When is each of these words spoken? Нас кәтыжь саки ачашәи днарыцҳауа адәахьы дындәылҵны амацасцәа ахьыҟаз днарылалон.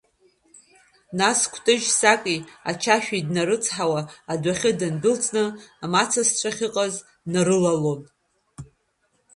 Нас 1.19 1.39
кәтыжь 1.53 1.87
саки 1.99 2.37
ачашәи 2.69 3.25
днарыцҳауа 3.27 4.01
адәахьы 4.31 4.71
дындәылҵны 4.79 5.43
амацасцәа 5.83 6.49
ахьыҟаз 6.51 6.93
днарылалон. 7.23 8.01